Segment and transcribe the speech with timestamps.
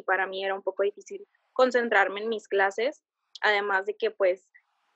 [0.00, 3.02] y para mí era un poco difícil concentrarme en mis clases,
[3.42, 4.48] además de que pues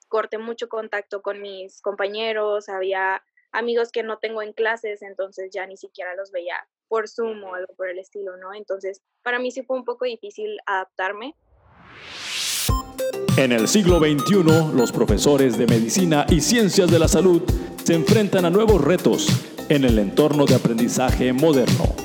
[0.07, 5.65] corté mucho contacto con mis compañeros, había amigos que no tengo en clases, entonces ya
[5.65, 6.55] ni siquiera los veía
[6.87, 8.53] por Zoom o algo por el estilo, ¿no?
[8.53, 11.35] Entonces, para mí sí fue un poco difícil adaptarme.
[13.37, 17.41] En el siglo XXI, los profesores de medicina y ciencias de la salud
[17.83, 19.27] se enfrentan a nuevos retos
[19.69, 22.04] en el entorno de aprendizaje moderno.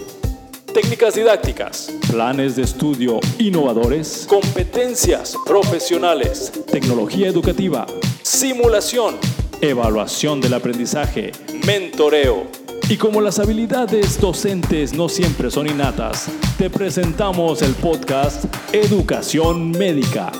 [0.74, 7.86] Técnicas didácticas, planes de estudio innovadores, competencias profesionales, tecnología educativa,
[8.22, 9.16] simulación,
[9.60, 11.32] evaluación del aprendizaje,
[11.66, 12.46] mentoreo.
[12.88, 20.30] Y como las habilidades docentes no siempre son innatas, te presentamos el podcast Educación Médica.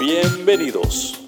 [0.00, 1.19] Bienvenidos.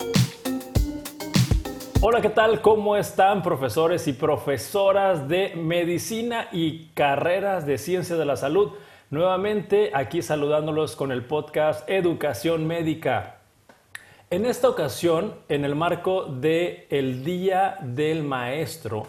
[2.04, 2.60] Hola, ¿qué tal?
[2.62, 8.72] ¿Cómo están profesores y profesoras de medicina y carreras de ciencia de la salud?
[9.10, 13.36] Nuevamente aquí saludándolos con el podcast Educación Médica.
[14.30, 19.06] En esta ocasión, en el marco de el Día del Maestro,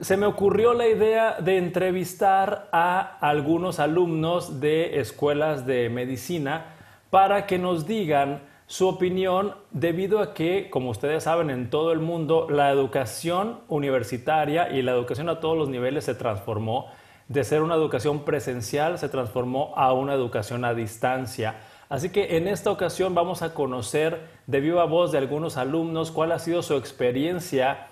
[0.00, 6.76] se me ocurrió la idea de entrevistar a algunos alumnos de escuelas de medicina
[7.10, 12.00] para que nos digan su opinión debido a que, como ustedes saben, en todo el
[12.00, 16.90] mundo la educación universitaria y la educación a todos los niveles se transformó.
[17.28, 21.56] De ser una educación presencial se transformó a una educación a distancia.
[21.88, 26.32] Así que en esta ocasión vamos a conocer de viva voz de algunos alumnos cuál
[26.32, 27.86] ha sido su experiencia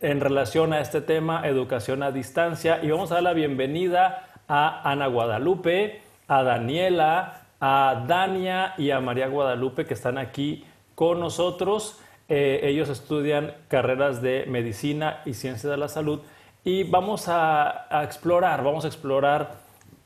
[0.00, 2.80] en relación a este tema, educación a distancia.
[2.82, 9.00] Y vamos a dar la bienvenida a Ana Guadalupe, a Daniela, a Dania y a
[9.00, 10.64] María Guadalupe que están aquí
[10.94, 12.00] con nosotros.
[12.28, 16.20] Eh, ellos estudian carreras de medicina y ciencia de la salud
[16.64, 19.54] y vamos a, explorar, vamos a explorar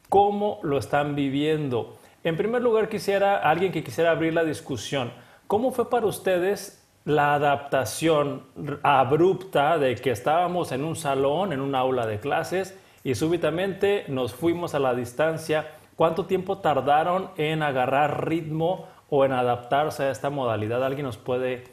[0.08, 1.96] cómo lo están viviendo.
[2.22, 5.12] En primer lugar, quisiera, alguien que quisiera abrir la discusión,
[5.48, 8.44] ¿cómo fue para ustedes la adaptación
[8.84, 14.32] abrupta de que estábamos en un salón, en un aula de clases y súbitamente nos
[14.32, 15.66] fuimos a la distancia?
[15.96, 20.84] ¿Cuánto tiempo tardaron en agarrar ritmo o en adaptarse a esta modalidad?
[20.84, 21.64] ¿Alguien nos puede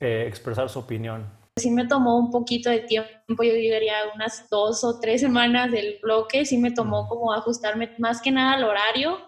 [0.00, 1.26] eh, expresar su opinión?
[1.56, 5.98] Sí me tomó un poquito de tiempo, yo diría unas dos o tres semanas del
[6.00, 9.18] bloque, sí me tomó como ajustarme más que nada al horario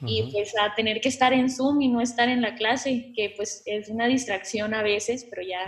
[0.00, 3.32] y pues a tener que estar en Zoom y no estar en la clase, que
[3.36, 5.66] pues es una distracción a veces, pero ya,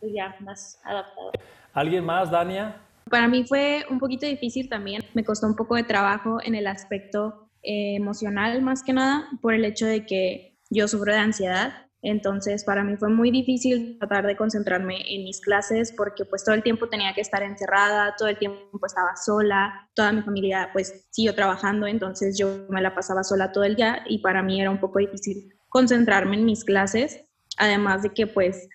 [0.00, 1.32] pues ya más adaptado.
[1.72, 2.76] ¿Alguien más, Dania?
[3.10, 6.66] Para mí fue un poquito difícil también, me costó un poco de trabajo en el
[6.66, 11.72] aspecto eh, emocional más que nada por el hecho de que yo sufro de ansiedad.
[12.02, 16.54] Entonces, para mí fue muy difícil tratar de concentrarme en mis clases porque pues todo
[16.54, 21.06] el tiempo tenía que estar encerrada, todo el tiempo estaba sola, toda mi familia pues
[21.10, 24.70] siguió trabajando, entonces yo me la pasaba sola todo el día y para mí era
[24.70, 27.24] un poco difícil concentrarme en mis clases,
[27.56, 28.68] además de que pues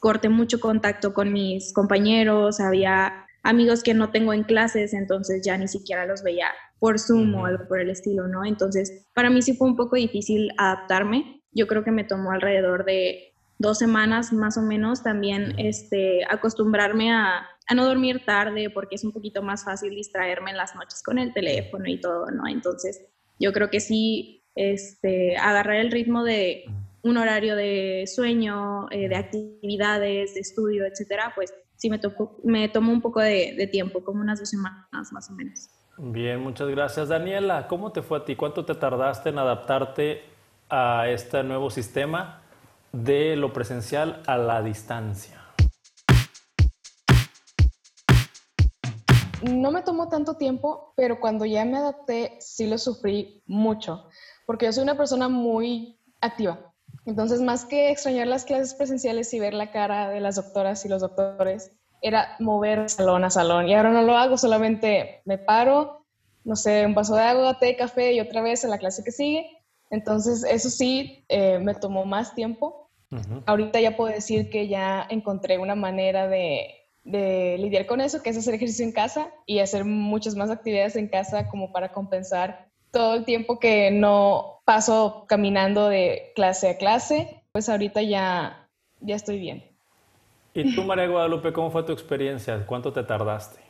[0.00, 5.56] corté mucho contacto con mis compañeros, había amigos que no tengo en clases, entonces ya
[5.56, 6.48] ni siquiera los veía
[6.78, 8.44] por Zoom o algo por el estilo, ¿no?
[8.44, 11.42] Entonces, para mí sí fue un poco difícil adaptarme.
[11.52, 17.12] Yo creo que me tomó alrededor de dos semanas más o menos también este, acostumbrarme
[17.12, 21.02] a, a, no dormir tarde porque es un poquito más fácil distraerme en las noches
[21.02, 22.46] con el teléfono y todo, ¿no?
[22.48, 23.06] Entonces,
[23.38, 26.64] yo creo que sí, este, agarrar el ritmo de
[27.02, 32.68] un horario de sueño, eh, de actividades, de estudio, etcétera, pues sí me, tocó, me
[32.68, 35.68] tomó un poco de, de tiempo, como unas dos semanas más o menos.
[35.96, 37.08] Bien, muchas gracias.
[37.08, 38.34] Daniela, ¿cómo te fue a ti?
[38.34, 40.24] ¿Cuánto te tardaste en adaptarte
[40.68, 42.42] a este nuevo sistema
[42.90, 45.40] de lo presencial a la distancia?
[49.42, 54.08] No me tomó tanto tiempo, pero cuando ya me adapté sí lo sufrí mucho,
[54.46, 56.72] porque yo soy una persona muy activa.
[57.06, 60.88] Entonces, más que extrañar las clases presenciales y ver la cara de las doctoras y
[60.88, 61.72] los doctores,
[62.04, 63.66] era mover salón a salón.
[63.66, 66.04] Y ahora no lo hago, solamente me paro,
[66.44, 69.10] no sé, un vaso de agua, té, café y otra vez en la clase que
[69.10, 69.58] sigue.
[69.90, 72.90] Entonces, eso sí, eh, me tomó más tiempo.
[73.46, 76.74] Ahorita ya puedo decir que ya encontré una manera de,
[77.04, 80.96] de lidiar con eso, que es hacer ejercicio en casa y hacer muchas más actividades
[80.96, 86.76] en casa como para compensar todo el tiempo que no paso caminando de clase a
[86.76, 87.44] clase.
[87.52, 88.68] Pues ahorita ya,
[89.00, 89.73] ya estoy bien.
[90.54, 92.64] ¿Y tú, María Guadalupe, cómo fue tu experiencia?
[92.64, 93.64] ¿Cuánto te tardaste?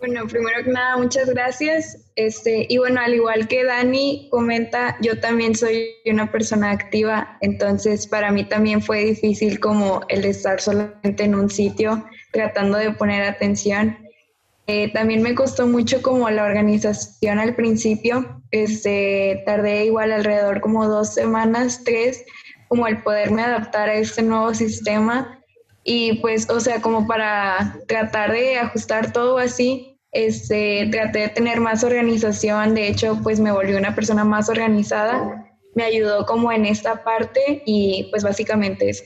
[0.00, 2.10] Bueno, primero que nada, muchas gracias.
[2.16, 8.06] Este, y bueno, al igual que Dani comenta, yo también soy una persona activa, entonces
[8.06, 12.02] para mí también fue difícil como el estar solamente en un sitio
[12.32, 13.98] tratando de poner atención.
[14.66, 18.42] Eh, también me costó mucho como la organización al principio.
[18.52, 22.24] Este, tardé igual alrededor como dos semanas, tres,
[22.70, 25.42] como el poderme adaptar a este nuevo sistema.
[25.82, 31.58] Y pues, o sea, como para tratar de ajustar todo así, este, traté de tener
[31.58, 32.76] más organización.
[32.76, 35.50] De hecho, pues me volví una persona más organizada.
[35.74, 39.02] Me ayudó como en esta parte y pues básicamente eso.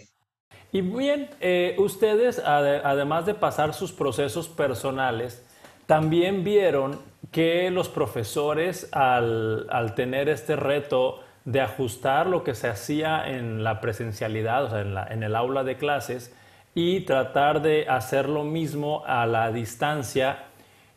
[0.70, 5.43] Y bien, eh, ustedes, además de pasar sus procesos personales,
[5.87, 7.00] también vieron
[7.32, 13.81] que los profesores, al, tener este reto de ajustar lo que se hacía en la
[13.81, 16.35] presencialidad, o sea, en, en el aula de clases,
[16.75, 20.44] y tratar de hacer lo mismo a la distancia,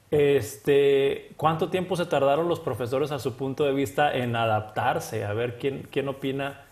[0.10, 5.26] este, ¿cuánto tiempo se tardaron los profesores a su punto de vista en adaptarse?
[5.26, 6.64] A ver, ¿quién, quién opina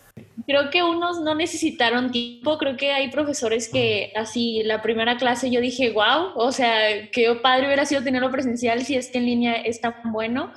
[0.46, 5.50] Creo que unos no necesitaron tiempo, creo que hay profesores que así la primera clase
[5.50, 9.26] yo dije, wow, o sea, qué padre hubiera sido tenerlo presencial si es que en
[9.26, 10.52] línea es tan bueno.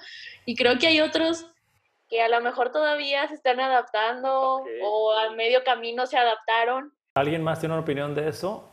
[0.45, 1.45] Y creo que hay otros
[2.09, 6.93] que a lo mejor todavía se están adaptando o a medio camino se adaptaron.
[7.15, 8.67] ¿Alguien más tiene una opinión de eso?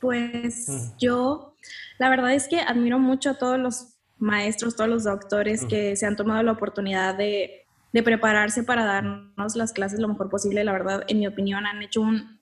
[0.00, 1.54] Pues yo,
[1.98, 6.06] la verdad es que admiro mucho a todos los maestros, todos los doctores que se
[6.06, 7.64] han tomado la oportunidad de
[7.94, 10.64] de prepararse para darnos las clases lo mejor posible.
[10.64, 12.40] La verdad, en mi opinión, han hecho un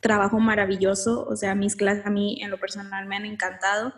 [0.00, 1.26] trabajo maravilloso.
[1.28, 3.92] O sea, mis clases a mí en lo personal me han encantado.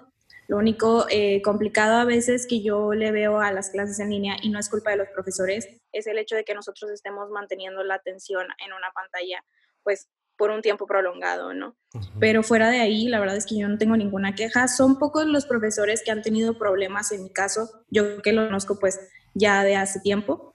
[0.48, 4.37] Lo único eh, complicado a veces que yo le veo a las clases en línea,
[4.43, 7.82] y no es culpa de los profesores, es el hecho de que nosotros estemos manteniendo
[7.82, 9.44] la atención en una pantalla,
[9.82, 11.76] pues por un tiempo prolongado, ¿no?
[12.20, 14.69] Pero fuera de ahí, la verdad es que yo no tengo ninguna queja.
[14.69, 18.78] Son pocos los profesores que han tenido problemas en mi caso, yo que lo conozco
[18.78, 19.00] pues
[19.34, 20.54] ya de hace tiempo,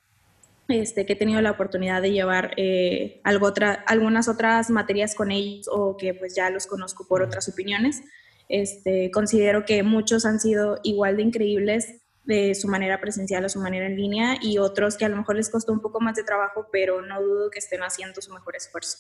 [0.68, 5.32] este, que he tenido la oportunidad de llevar eh, algo otra, algunas otras materias con
[5.32, 8.02] ellos o que pues ya los conozco por otras opiniones.
[8.52, 13.62] Este, considero que muchos han sido igual de increíbles de su manera presencial o su
[13.62, 16.26] manera en línea y otros que a lo mejor les costó un poco más de
[16.26, 18.98] trabajo, pero no dudo que estén haciendo su mejor esfuerzo.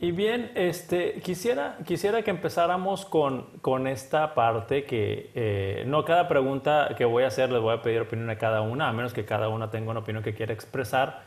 [0.00, 6.26] Y bien, este, quisiera, quisiera que empezáramos con, con esta parte que eh, no cada
[6.26, 9.14] pregunta que voy a hacer les voy a pedir opinión a cada una, a menos
[9.14, 11.22] que cada una tenga una opinión que quiera expresar.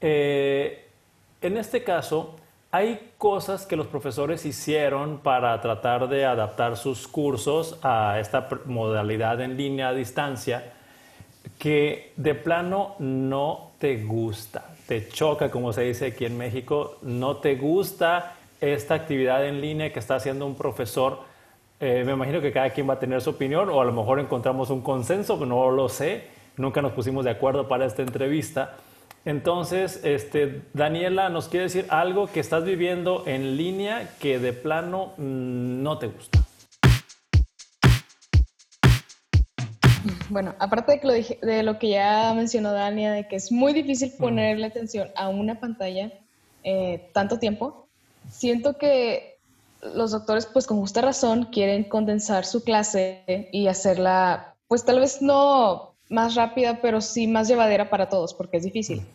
[0.00, 0.88] Eh,
[1.42, 2.34] en este caso,
[2.70, 9.40] hay cosas que los profesores hicieron para tratar de adaptar sus cursos a esta modalidad
[9.40, 10.72] en línea a distancia
[11.58, 14.74] que de plano no te gusta.
[14.86, 19.92] Te choca, como se dice aquí en México, no te gusta esta actividad en línea
[19.92, 21.20] que está haciendo un profesor,
[21.80, 24.18] eh, me imagino que cada quien va a tener su opinión o a lo mejor
[24.18, 26.24] encontramos un consenso, no lo sé,
[26.56, 28.76] nunca nos pusimos de acuerdo para esta entrevista.
[29.28, 35.12] Entonces, este, Daniela, ¿nos quiere decir algo que estás viviendo en línea que de plano
[35.18, 36.38] mm, no te gusta?
[40.30, 43.52] Bueno, aparte de, que lo dije, de lo que ya mencionó Dania, de que es
[43.52, 46.10] muy difícil ponerle atención a una pantalla
[46.64, 47.86] eh, tanto tiempo,
[48.30, 49.36] siento que
[49.82, 55.20] los doctores, pues con justa razón, quieren condensar su clase y hacerla, pues tal vez
[55.20, 59.06] no más rápida, pero sí más llevadera para todos, porque es difícil.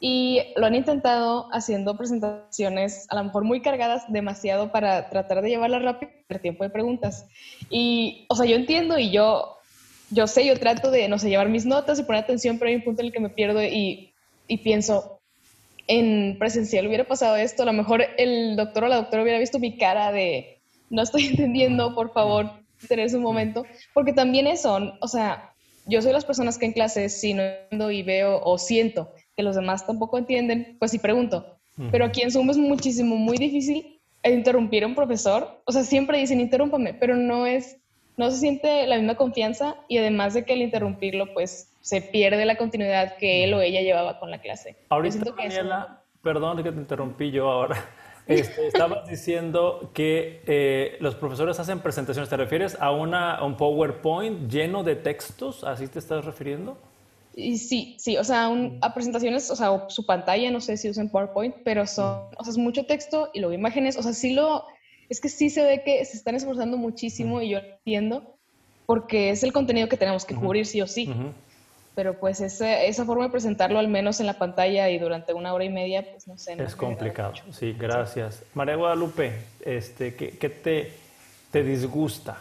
[0.00, 5.48] Y lo han intentado haciendo presentaciones a lo mejor muy cargadas demasiado para tratar de
[5.50, 7.26] llevarla rápido el tiempo de preguntas.
[7.68, 9.58] Y, o sea, yo entiendo y yo
[10.10, 12.76] yo sé, yo trato de, no sé, llevar mis notas y poner atención, pero hay
[12.76, 14.12] un punto en el que me pierdo y,
[14.46, 15.20] y pienso,
[15.86, 19.58] en presencial hubiera pasado esto, a lo mejor el doctor o la doctora hubiera visto
[19.58, 22.50] mi cara de, no estoy entendiendo, por favor,
[22.88, 25.52] tener un momento, porque también eso, o sea,
[25.86, 29.44] yo soy las personas que en clases, si no entiendo y veo o siento que
[29.44, 31.46] los demás tampoco entienden, pues sí pregunto.
[31.92, 35.60] Pero aquí en Zoom es muchísimo, muy difícil interrumpir a un profesor.
[35.64, 37.76] O sea, siempre dicen, interrúmpame, pero no es
[38.16, 42.44] no se siente la misma confianza y además de que al interrumpirlo, pues se pierde
[42.46, 44.74] la continuidad que él o ella llevaba con la clase.
[44.88, 47.76] Ahorita, Daniela, perdón que te interrumpí yo ahora.
[48.26, 52.28] Este, estabas diciendo que eh, los profesores hacen presentaciones.
[52.28, 55.64] ¿Te refieres a, una, un PowerPoint lleno de textos?
[55.64, 56.76] ¿Así te estás refiriendo?
[57.38, 61.08] Y sí, sí, o sea, a presentaciones, o sea, su pantalla, no sé si usan
[61.08, 64.64] PowerPoint, pero son, o sea, es mucho texto y luego imágenes, o sea, sí lo,
[65.08, 68.34] es que sí se ve que se están esforzando muchísimo y yo entiendo,
[68.86, 71.14] porque es el contenido que tenemos que cubrir sí o sí.
[71.94, 75.62] Pero pues esa forma de presentarlo al menos en la pantalla y durante una hora
[75.62, 76.60] y media, pues no sé.
[76.60, 78.42] es complicado, sí, gracias.
[78.54, 79.32] María Guadalupe,
[79.64, 80.92] este, ¿qué, te,
[81.52, 82.36] te disgusta?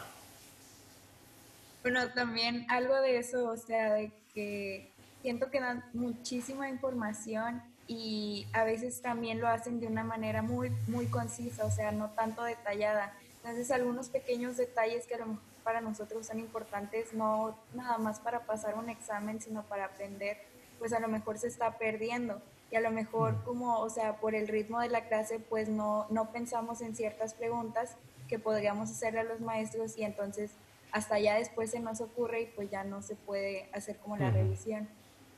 [1.83, 4.91] Bueno, también algo de eso, o sea, de que
[5.23, 10.69] siento que dan muchísima información y a veces también lo hacen de una manera muy,
[10.87, 13.13] muy concisa, o sea, no tanto detallada.
[13.37, 18.41] Entonces, algunos pequeños detalles que a lo para nosotros son importantes, no nada más para
[18.41, 20.37] pasar un examen, sino para aprender,
[20.77, 22.39] pues a lo mejor se está perdiendo
[22.69, 26.05] y a lo mejor como, o sea, por el ritmo de la clase, pues no,
[26.11, 27.95] no pensamos en ciertas preguntas
[28.29, 30.51] que podríamos hacerle a los maestros y entonces
[30.91, 34.31] hasta ya después se nos ocurre y pues ya no se puede hacer como la
[34.31, 34.87] revisión.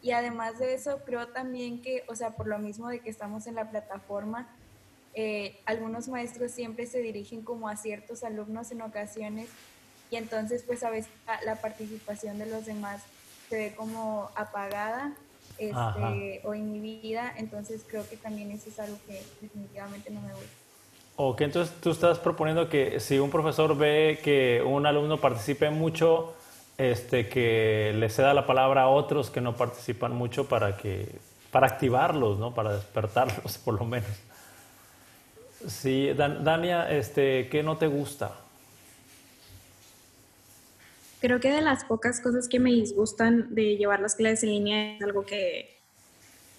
[0.01, 3.47] Y además de eso, creo también que, o sea, por lo mismo de que estamos
[3.47, 4.47] en la plataforma,
[5.13, 9.49] eh, algunos maestros siempre se dirigen como a ciertos alumnos en ocasiones
[10.11, 11.11] y entonces pues a veces
[11.43, 13.01] la participación de los demás
[13.49, 15.13] se ve como apagada
[15.57, 20.47] este, o inhibida, entonces creo que también eso es algo que definitivamente no me gusta.
[21.21, 26.33] Ok, entonces tú estás proponiendo que si un profesor ve que un alumno participe mucho,
[26.77, 31.09] este, que le ceda la palabra a otros que no participan mucho para que
[31.51, 32.53] para activarlos, ¿no?
[32.53, 34.09] Para despertarlos, por lo menos.
[35.67, 38.31] Sí, Dania, este, ¿qué no te gusta?
[41.19, 44.95] Creo que de las pocas cosas que me disgustan de llevar las clases en línea
[44.95, 45.78] es algo que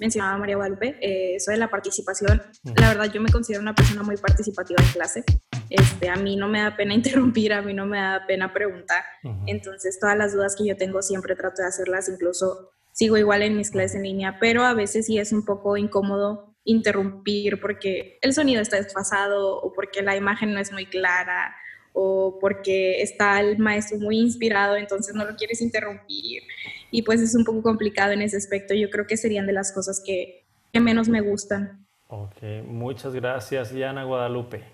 [0.00, 2.42] mencionaba María Guadalupe, eh, eso de la participación.
[2.76, 5.24] La verdad, yo me considero una persona muy participativa en clase.
[5.68, 9.04] Este, a mí no me da pena interrumpir, a mí no me da pena preguntar.
[9.46, 13.56] Entonces, todas las dudas que yo tengo siempre trato de hacerlas, incluso sigo igual en
[13.56, 18.34] mis clases en línea, pero a veces sí es un poco incómodo interrumpir porque el
[18.34, 21.54] sonido está desfasado o porque la imagen no es muy clara
[21.92, 26.42] o porque está el maestro muy inspirado, entonces no lo quieres interrumpir.
[26.90, 28.74] Y pues es un poco complicado en ese aspecto.
[28.74, 31.86] Yo creo que serían de las cosas que, que menos me gustan.
[32.08, 34.64] Ok, muchas gracias, Diana Guadalupe.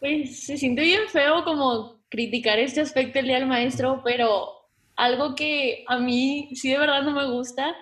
[0.00, 4.48] Pues se siente bien feo como criticar este aspecto del día del maestro, pero
[4.96, 7.74] algo que a mí sí de verdad no me gusta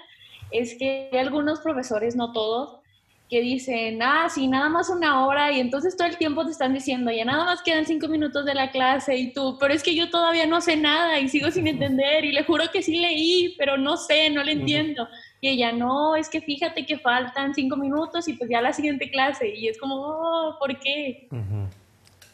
[0.50, 2.81] es que hay algunos profesores, no todos,
[3.28, 6.75] que dicen, ah, sí, nada más una hora y entonces todo el tiempo te están
[6.75, 9.95] diciendo, ya nada más quedan cinco minutos de la clase y tú, pero es que
[9.95, 13.54] yo todavía no sé nada y sigo sin entender y le juro que sí leí,
[13.57, 15.09] pero no sé, no le entiendo.
[15.40, 19.11] Y ella, no, es que fíjate que faltan cinco minutos y pues ya la siguiente
[19.11, 21.28] clase y es como, oh, ¿por qué?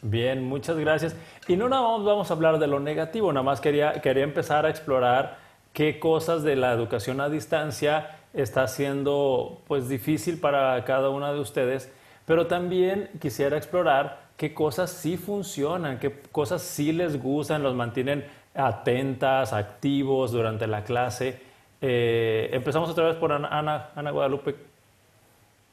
[0.01, 1.15] Bien, muchas gracias.
[1.47, 4.65] Y no nada más vamos a hablar de lo negativo, nada más quería, quería empezar
[4.65, 5.37] a explorar
[5.73, 11.39] qué cosas de la educación a distancia está siendo pues difícil para cada una de
[11.39, 11.91] ustedes,
[12.25, 18.25] pero también quisiera explorar qué cosas sí funcionan, qué cosas sí les gustan, los mantienen
[18.53, 21.39] atentas, activos durante la clase.
[21.81, 24.55] Eh, empezamos otra vez por Ana, Ana Guadalupe.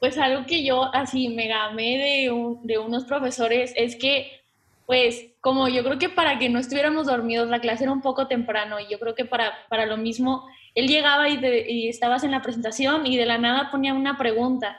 [0.00, 4.30] Pues algo que yo así me gamé de, de unos profesores es que
[4.88, 8.26] pues como yo creo que para que no estuviéramos dormidos, la clase era un poco
[8.26, 12.40] temprano y yo creo que para, para lo mismo él llegaba y, estabas en la
[12.40, 14.78] presentación y de la nada ponía una pregunta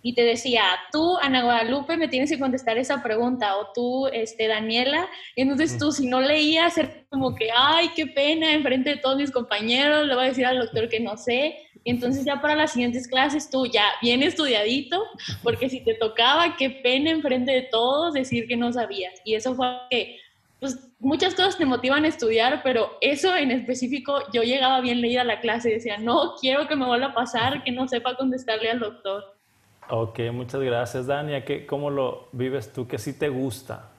[0.00, 4.48] y te decía, tú, Ana Guadalupe, me tienes que contestar esa pregunta, o tú, este,
[4.48, 8.96] Daniela, y entonces tú, si no leías, era como que, ay, qué pena, enfrente de
[8.96, 12.40] todos mis compañeros, le voy a decir al doctor que no sé, y entonces ya
[12.40, 15.04] para las siguientes clases tú ya bien estudiadito,
[15.42, 19.54] porque si te tocaba, qué pena enfrente de todos decir que no sabías, y eso
[19.54, 20.18] fue que
[20.60, 25.20] pues muchas cosas te motivan a estudiar, pero eso en específico, yo llegaba bien leída
[25.20, 28.16] a la clase y decía, no, quiero que me vuelva a pasar, que no sepa
[28.16, 29.24] contestarle al doctor.
[29.90, 31.44] Ok, muchas gracias, Dania.
[31.44, 32.88] ¿Qué, ¿Cómo lo vives tú?
[32.88, 33.90] ¿Qué sí te gusta?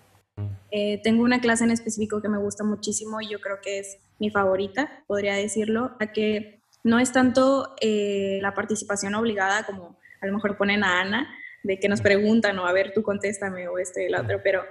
[0.72, 4.00] Eh, tengo una clase en específico que me gusta muchísimo y yo creo que es
[4.18, 6.55] mi favorita, podría decirlo, a que
[6.86, 11.28] no es tanto eh, la participación obligada como a lo mejor ponen a Ana,
[11.64, 14.62] de que nos preguntan o a ver, tú contéstame o este y el otro, pero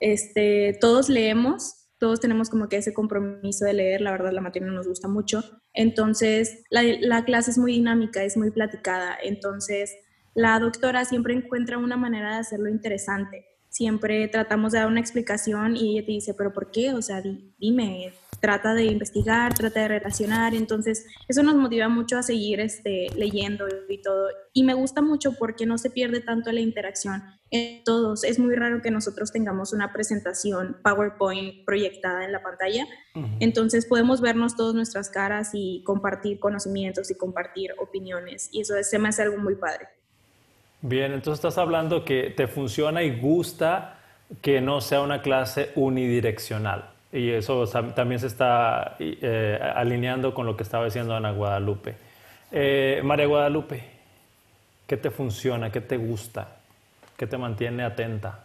[0.00, 4.70] este, todos leemos, todos tenemos como que ese compromiso de leer, la verdad la materia
[4.70, 5.44] nos gusta mucho,
[5.74, 9.94] entonces la, la clase es muy dinámica, es muy platicada, entonces
[10.34, 13.44] la doctora siempre encuentra una manera de hacerlo interesante,
[13.78, 16.92] siempre tratamos de dar una explicación y ella te dice, pero ¿por qué?
[16.94, 17.22] O sea,
[17.58, 23.06] dime, trata de investigar, trata de relacionar, entonces eso nos motiva mucho a seguir este,
[23.14, 24.30] leyendo y todo.
[24.52, 28.24] Y me gusta mucho porque no se pierde tanto la interacción en todos.
[28.24, 32.84] Es muy raro que nosotros tengamos una presentación PowerPoint proyectada en la pantalla,
[33.38, 38.98] entonces podemos vernos todas nuestras caras y compartir conocimientos y compartir opiniones y eso se
[38.98, 39.86] me hace algo muy padre.
[40.80, 43.98] Bien, entonces estás hablando que te funciona y gusta
[44.40, 46.90] que no sea una clase unidireccional.
[47.12, 51.96] Y eso también se está eh, alineando con lo que estaba diciendo Ana Guadalupe.
[52.52, 53.82] Eh, María Guadalupe,
[54.86, 55.72] ¿qué te funciona?
[55.72, 56.58] ¿Qué te gusta?
[57.16, 58.44] ¿Qué te mantiene atenta?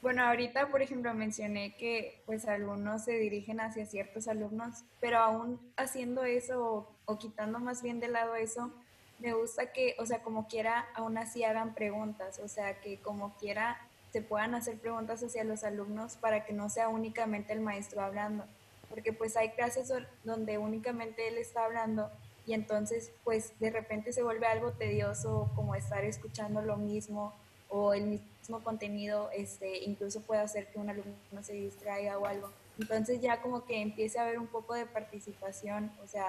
[0.00, 5.60] Bueno, ahorita, por ejemplo, mencioné que pues algunos se dirigen hacia ciertos alumnos, pero aún
[5.76, 8.70] haciendo eso o, o quitando más bien de lado eso,
[9.18, 13.34] me gusta que, o sea, como quiera, aún así hagan preguntas, o sea, que como
[13.36, 13.80] quiera
[14.12, 18.44] se puedan hacer preguntas hacia los alumnos para que no sea únicamente el maestro hablando,
[18.88, 19.92] porque pues hay clases
[20.24, 22.10] donde únicamente él está hablando
[22.46, 27.34] y entonces pues de repente se vuelve algo tedioso como estar escuchando lo mismo
[27.68, 32.50] o el mismo contenido este, incluso puede hacer que un alumno se distraiga o algo.
[32.78, 36.26] Entonces ya como que empiece a haber un poco de participación, o sea,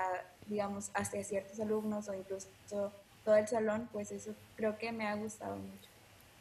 [0.48, 2.50] digamos, hacia ciertos alumnos o incluso
[3.24, 5.90] todo el salón, pues eso creo que me ha gustado mucho.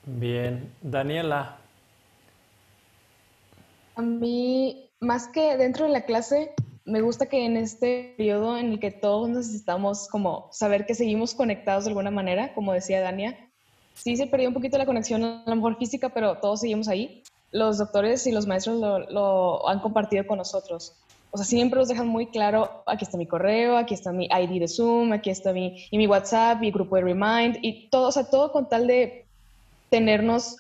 [0.04, 1.58] Bien, Daniela.
[3.96, 8.72] A mí, más que dentro de la clase, me gusta que en este periodo en
[8.72, 13.50] el que todos necesitamos como saber que seguimos conectados de alguna manera, como decía Dania,
[13.92, 17.22] sí se perdió un poquito la conexión, a lo mejor física, pero todos seguimos ahí.
[17.50, 20.94] Los doctores y los maestros lo, han compartido con nosotros.
[21.30, 24.60] O sea, siempre nos dejan muy claro, aquí está mi correo, aquí está mi ID
[24.60, 28.12] de Zoom, aquí está mi, y mi WhatsApp, mi grupo de Remind, y todo, o
[28.12, 29.26] sea, todo con tal de
[29.90, 30.56] tenernos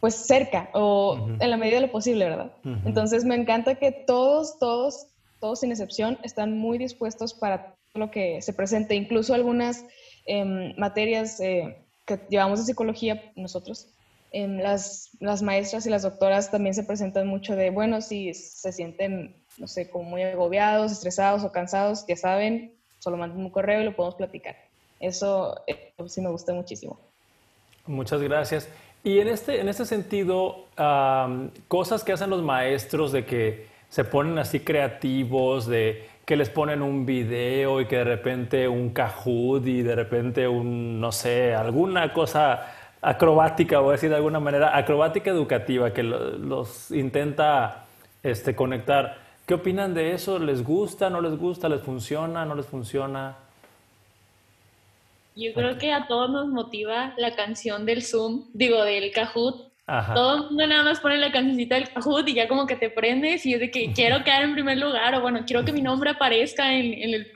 [0.00, 2.52] pues cerca o en la medida de lo posible, ¿verdad?
[2.86, 5.06] Entonces me encanta que todos, todos,
[5.40, 9.84] todos sin excepción están muy dispuestos para lo que se presente, incluso algunas
[10.26, 13.88] em, materias eh, que llevamos de psicología nosotros.
[14.32, 19.34] Las, las maestras y las doctoras también se presentan mucho de, bueno, si se sienten,
[19.58, 23.84] no sé, como muy agobiados, estresados o cansados, ya saben, solo manden un correo y
[23.84, 24.56] lo podemos platicar.
[25.00, 26.98] Eso eh, sí me gusta muchísimo.
[27.86, 28.68] Muchas gracias.
[29.02, 30.66] Y en este, en este sentido,
[31.68, 36.82] cosas que hacen los maestros de que se ponen así creativos, de que les ponen
[36.82, 42.12] un video y que de repente un Kahoot y de repente un, no sé, alguna
[42.12, 42.72] cosa
[43.02, 47.86] acrobática, voy a decir de alguna manera, acrobática educativa que los intenta
[48.22, 49.18] este, conectar.
[49.46, 50.38] ¿Qué opinan de eso?
[50.38, 51.10] ¿Les gusta?
[51.10, 51.68] ¿No les gusta?
[51.68, 52.44] ¿Les funciona?
[52.44, 53.36] ¿No les funciona?
[55.34, 59.70] Yo creo que a todos nos motiva la canción del Zoom, digo, del Kahoot.
[60.14, 62.90] Todo el mundo nada más pone la cancioncita del Kahoot y ya como que te
[62.90, 65.82] prendes y es de que quiero quedar en primer lugar o bueno, quiero que mi
[65.82, 67.32] nombre aparezca en, en el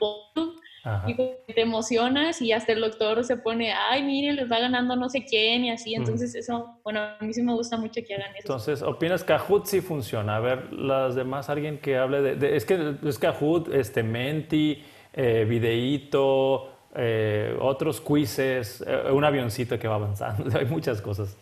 [1.15, 4.95] post y te emocionas y hasta el doctor se pone, ay, miren, les va ganando
[4.95, 5.95] no sé quién y así.
[5.95, 8.41] Entonces eso, bueno, a mí sí me gusta mucho que hagan eso.
[8.41, 10.37] Entonces, ¿opinas que Kahoot sí funciona?
[10.37, 12.55] A ver, las demás, alguien que hable de...
[12.55, 19.85] es que es Kahoot, este, Menti, eh, Videíto eh, otros quizzes, eh, un avioncito que
[19.85, 21.37] va avanzando, hay muchas cosas.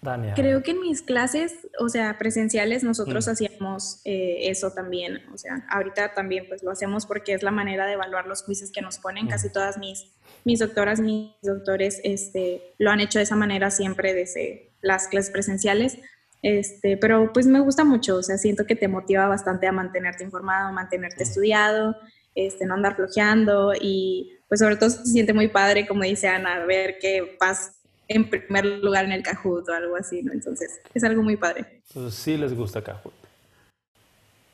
[0.00, 0.34] Dania.
[0.34, 3.30] Creo que en mis clases, o sea, presenciales, nosotros mm.
[3.30, 5.22] hacíamos eh, eso también.
[5.32, 8.70] O sea, ahorita también pues lo hacemos porque es la manera de evaluar los quizzes
[8.70, 9.26] que nos ponen.
[9.26, 9.28] Mm.
[9.28, 10.06] Casi todas mis,
[10.44, 15.30] mis doctoras, mis doctores, este, lo han hecho de esa manera siempre desde las clases
[15.30, 15.98] presenciales.
[16.42, 20.22] Este, pero pues me gusta mucho, o sea, siento que te motiva bastante a mantenerte
[20.22, 21.28] informado, mantenerte mm.
[21.28, 21.96] estudiado,
[22.36, 26.64] este, no andar flojeando y pues sobre todo se siente muy padre, como dice Ana,
[26.64, 27.77] ver que vas
[28.08, 30.32] en primer lugar en el Kahoot o algo así, ¿no?
[30.32, 31.82] Entonces es algo muy padre.
[31.88, 33.14] Entonces sí les gusta Kahoot.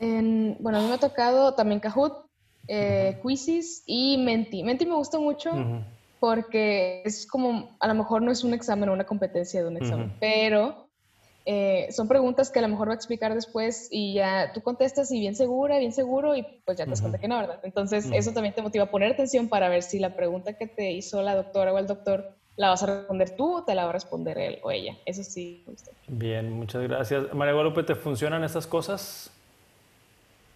[0.01, 2.27] bueno, a mí me ha tocado también Kahoot,
[2.69, 4.63] eh, Quizzes y Menti.
[4.63, 5.53] Menti me gusta mucho
[6.19, 9.77] porque es como, a lo mejor no es un examen o una competencia de un
[9.77, 10.89] examen, pero
[11.45, 15.13] eh, son preguntas que a lo mejor va a explicar después y ya tú contestas
[15.13, 17.61] y bien segura, bien seguro y pues ya te das cuenta que no, ¿verdad?
[17.63, 20.93] Entonces eso también te motiva a poner atención para ver si la pregunta que te
[20.93, 23.91] hizo la doctora o el doctor la vas a responder tú o te la va
[23.91, 24.97] a responder él o ella.
[25.07, 25.65] Eso sí.
[26.07, 27.33] Bien, muchas gracias.
[27.35, 29.31] María Guadalupe, ¿te funcionan estas cosas?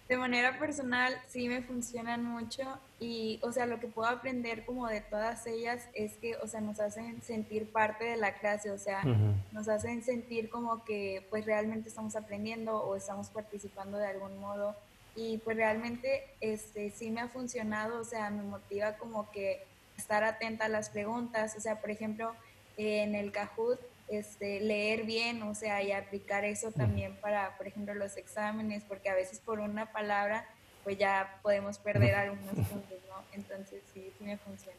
[0.09, 2.63] de manera personal sí me funcionan mucho
[2.99, 6.61] y, o sea, lo que puedo aprender como de todas ellas es que, o sea,
[6.61, 9.03] nos hacen sentir parte de la clase, o sea,
[9.51, 14.75] nos hacen sentir como que pues realmente estamos aprendiendo o estamos participando de algún modo
[15.15, 19.63] y pues realmente este sí me ha funcionado, o sea, me motiva como que
[19.99, 22.33] estar atenta a las preguntas, o sea, por ejemplo,
[22.77, 27.93] en el Kahoot este, leer bien, o sea, y aplicar eso también para, por ejemplo,
[27.93, 30.47] los exámenes, porque a veces por una palabra,
[30.83, 33.15] pues ya podemos perder algunos puntos, ¿no?
[33.33, 34.77] Entonces, sí, sí me funciona.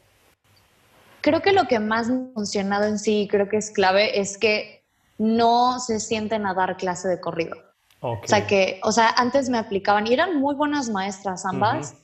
[1.20, 4.36] Creo que lo que más me ha funcionado en sí, creo que es clave, es
[4.36, 4.82] que
[5.18, 7.56] no se sienten a dar clase de corrido.
[8.00, 11.94] O sea, que, o sea, antes me aplicaban y eran muy buenas maestras ambas,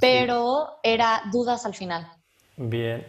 [0.00, 2.10] pero era dudas al final.
[2.56, 3.06] Bien.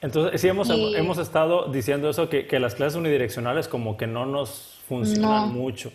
[0.00, 4.26] Entonces, sí hemos, hemos estado diciendo eso, que, que, las clases unidireccionales como que no
[4.26, 5.90] nos funcionan mucho.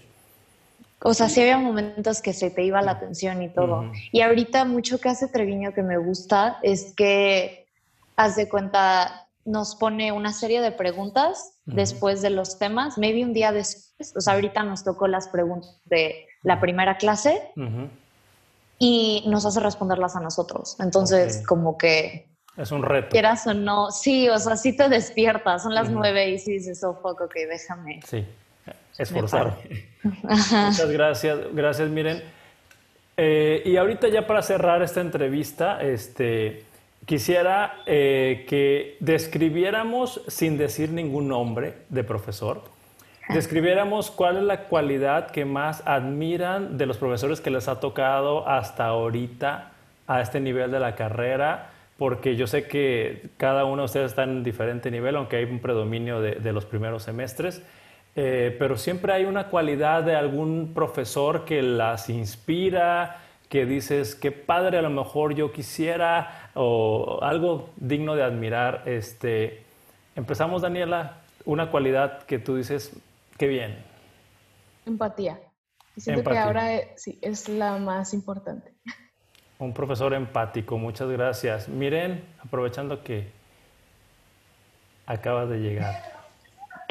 [1.03, 3.91] O sea, sí había momentos que se te iba la atención y todo.
[4.11, 7.67] Y ahorita mucho que hace Treviño que me gusta es que,
[8.15, 13.33] haz de cuenta, nos pone una serie de preguntas después de los temas, maybe un
[13.33, 14.13] día después.
[14.15, 17.51] O sea, ahorita nos tocó las preguntas de la primera clase
[18.77, 20.75] y nos hace responderlas a nosotros.
[20.79, 23.09] Entonces, como que Es un reto.
[23.09, 26.83] Quieras o no, sí, o sea, sí te despiertas, son las nueve y sí dices,
[26.83, 28.01] oh, poco que déjame.
[28.05, 28.25] Sí,
[28.97, 29.57] esforzar.
[30.03, 32.21] Muchas gracias, gracias, miren.
[33.17, 36.65] Eh, y ahorita ya para cerrar esta entrevista, este,
[37.05, 42.63] quisiera eh, que describiéramos, sin decir ningún nombre de profesor,
[43.29, 48.47] describiéramos cuál es la cualidad que más admiran de los profesores que les ha tocado
[48.47, 49.71] hasta ahorita
[50.07, 51.69] a este nivel de la carrera,
[52.01, 55.59] porque yo sé que cada uno de ustedes está en diferente nivel, aunque hay un
[55.59, 57.61] predominio de, los primeros semestres,
[58.15, 64.31] eh, pero siempre hay una cualidad de algún profesor que las inspira, que dices, qué
[64.31, 68.81] padre a lo mejor yo quisiera, o algo digno de admirar.
[68.87, 69.61] Este,
[70.15, 72.93] empezamos, Daniela, una cualidad que tú dices,
[73.37, 73.77] qué bien.
[74.87, 75.39] Empatía.
[75.95, 78.73] Y siento que ahora eh, sí, es la más importante.
[79.61, 81.69] Un profesor empático, muchas gracias.
[81.69, 83.27] Miren, aprovechando que
[85.05, 86.01] acabas de llegar.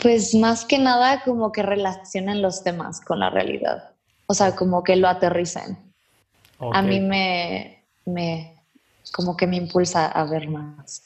[0.00, 3.90] Pues más que nada como que relacionan los temas con la realidad.
[4.26, 5.78] O sea, como que lo aterricen.
[6.61, 8.54] A mí me, me,
[9.12, 11.02] como que me impulsa a ver más.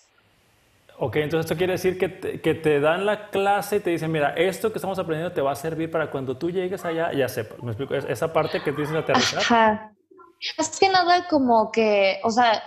[0.99, 4.13] Ok, entonces esto quiere decir que te, que te, dan la clase y te dicen,
[4.13, 7.27] mira, esto que estamos aprendiendo te va a servir para cuando tú llegues allá, ya
[7.27, 7.63] sepas.
[7.63, 7.95] ¿Me explico?
[7.95, 9.41] Esa parte que tienes que aterrizar.
[9.41, 9.94] Ajá.
[10.59, 12.63] Es que nada como que, o sea,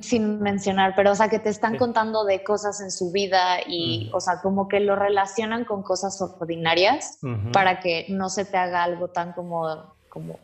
[0.00, 4.10] sin mencionar, pero o sea, que te están contando de cosas en su vida y,
[4.12, 7.18] o sea, como que lo relacionan con cosas ordinarias
[7.52, 10.38] para que no se te haga algo tan como, como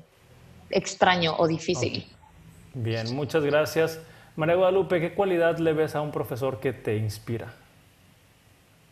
[0.70, 2.06] extraño o difícil.
[2.74, 4.00] Bien, muchas gracias.
[4.36, 7.52] María Guadalupe, ¿qué cualidad le ves a un profesor que te inspira?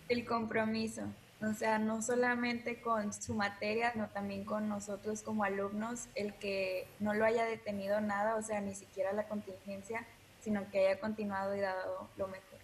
[0.09, 1.03] El compromiso.
[1.43, 6.87] O sea, no solamente con su materia, sino también con nosotros como alumnos, el que
[6.99, 10.07] no lo haya detenido nada, o sea, ni siquiera la contingencia,
[10.43, 12.59] sino que haya continuado y dado lo mejor.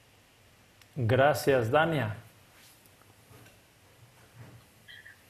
[0.95, 2.17] Gracias, Dania.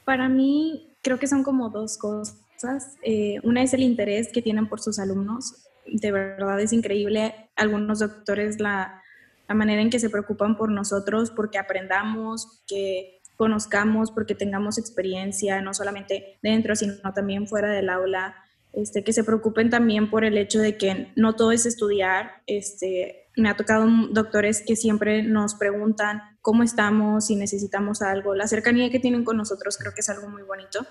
[0.04, 2.96] Para mí, creo que son como dos cosas.
[3.02, 5.68] Eh, una es el interés que tienen por sus alumnos.
[5.86, 7.48] De verdad es increíble.
[7.54, 9.02] Algunos doctores, la,
[9.48, 15.60] la manera en que se preocupan por nosotros, porque aprendamos, que conozcamos, porque tengamos experiencia,
[15.60, 18.36] no solamente dentro, sino también fuera del aula,
[18.72, 22.42] este, que se preocupen también por el hecho de que no todo es estudiar.
[22.46, 28.34] Este, me ha tocado doctores que siempre nos preguntan cómo estamos, si necesitamos algo.
[28.34, 30.86] La cercanía que tienen con nosotros creo que es algo muy bonito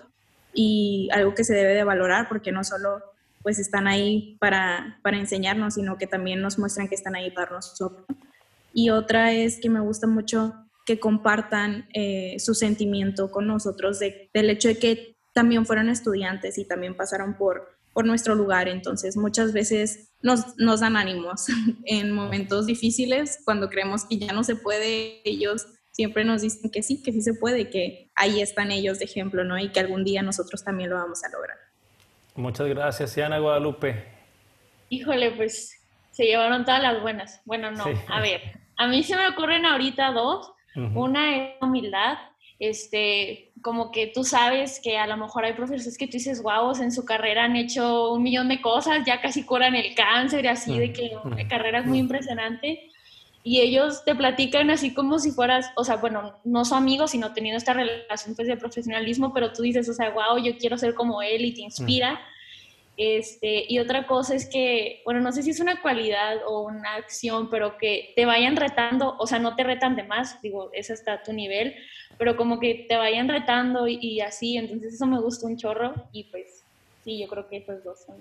[0.53, 3.03] y algo que se debe de valorar porque no solo
[3.43, 7.51] pues están ahí para, para enseñarnos, sino que también nos muestran que están ahí para
[7.51, 8.05] nosotros.
[8.73, 14.29] Y otra es que me gusta mucho que compartan eh, su sentimiento con nosotros de,
[14.33, 18.67] del hecho de que también fueron estudiantes y también pasaron por, por nuestro lugar.
[18.67, 21.47] Entonces, muchas veces nos, nos dan ánimos
[21.85, 26.83] en momentos difíciles, cuando creemos que ya no se puede, ellos siempre nos dicen que
[26.83, 29.57] sí, que sí se puede, que ahí están ellos de ejemplo, ¿no?
[29.57, 31.57] Y que algún día nosotros también lo vamos a lograr.
[32.35, 34.03] Muchas gracias, Ana Guadalupe.
[34.89, 37.41] Híjole, pues se llevaron todas las buenas.
[37.45, 38.41] Bueno, no, a ver,
[38.77, 40.51] a mí se me ocurren ahorita dos.
[40.75, 42.17] Una es humildad,
[42.59, 46.73] este, como que tú sabes que a lo mejor hay profesores que tú dices, wow,
[46.81, 50.47] en su carrera han hecho un millón de cosas, ya casi curan el cáncer y
[50.47, 52.91] así, de que la carrera es muy impresionante.
[53.43, 57.31] Y ellos te platican así como si fueras, o sea, bueno, no son amigos, sino
[57.31, 60.95] teniendo esta relación pues, de profesionalismo, pero tú dices, o sea, wow, yo quiero ser
[60.95, 62.19] como él y te inspira.
[62.97, 66.95] Este, y otra cosa es que, bueno, no sé si es una cualidad o una
[66.95, 70.89] acción, pero que te vayan retando, o sea, no te retan de más, digo, es
[70.89, 71.75] hasta tu nivel,
[72.17, 76.25] pero como que te vayan retando y, así, entonces eso me gusta un chorro y
[76.25, 76.63] pues
[77.03, 78.15] sí, yo creo que esos dos son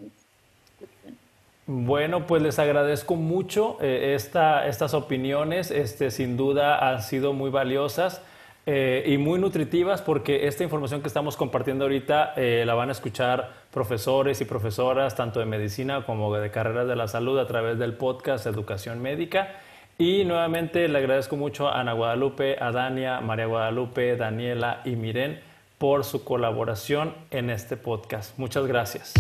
[1.67, 7.49] bueno, pues les agradezco mucho eh, esta, estas opiniones, este, sin duda han sido muy
[7.51, 8.21] valiosas.
[8.67, 12.93] Eh, y muy nutritivas porque esta información que estamos compartiendo ahorita eh, la van a
[12.93, 17.79] escuchar profesores y profesoras tanto de medicina como de carreras de la salud a través
[17.79, 19.57] del podcast Educación Médica.
[19.99, 25.41] Y nuevamente le agradezco mucho a Ana Guadalupe, a Dania, María Guadalupe, Daniela y Miren
[25.79, 28.39] por su colaboración en este podcast.
[28.39, 29.13] Muchas gracias.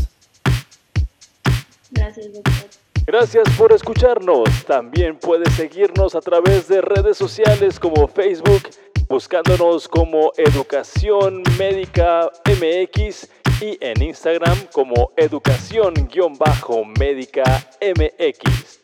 [1.90, 2.84] Gracias, doctor.
[3.06, 4.48] Gracias por escucharnos.
[4.64, 8.62] También puedes seguirnos a través de redes sociales como Facebook,
[9.08, 13.28] buscándonos como Educación Médica MX
[13.60, 17.44] y en Instagram como Educación-Médica
[17.80, 18.83] MX.